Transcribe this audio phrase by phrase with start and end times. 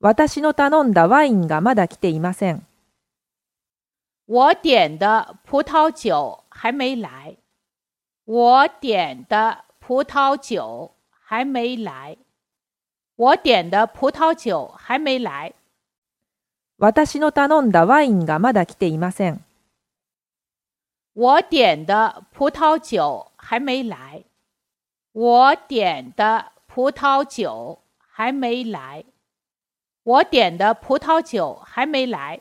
[0.00, 2.66] 私の頼んだワインがまだ来ていません。
[4.26, 7.36] 我点的葡萄酒还没来。
[8.26, 12.18] 我点的葡萄酒还没来。
[13.16, 15.54] 我点的葡萄酒还没来。
[16.78, 19.40] 私の頼んだワインがまだ来ていません。
[21.14, 24.24] 我点的葡萄酒还没来。
[25.12, 29.06] 我点的葡萄酒还没来。
[30.06, 32.40] 我点的葡萄酒还没来。